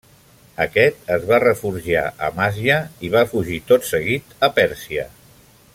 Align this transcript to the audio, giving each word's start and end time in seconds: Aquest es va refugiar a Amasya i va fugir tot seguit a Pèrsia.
Aquest 0.63 1.11
es 1.15 1.27
va 1.31 1.39
refugiar 1.43 2.05
a 2.07 2.13
Amasya 2.31 2.79
i 3.09 3.11
va 3.17 3.25
fugir 3.35 3.61
tot 3.73 3.87
seguit 3.91 4.35
a 4.49 4.51
Pèrsia. 4.57 5.07